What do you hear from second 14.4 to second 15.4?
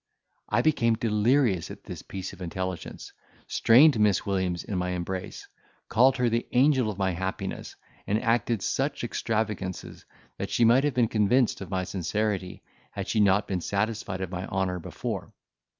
honour before.